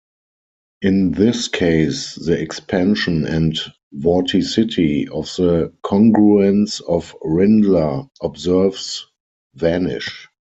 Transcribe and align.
In 0.81 1.11
this 1.11 1.47
case, 1.47 2.15
the 2.15 2.33
"expansion" 2.33 3.23
and 3.27 3.55
"vorticity" 3.93 5.07
of 5.09 5.25
the 5.35 5.71
congruence 5.83 6.81
of 6.89 7.15
Rindler 7.23 8.07
observers 8.19 9.05
"vanish". 9.53 10.27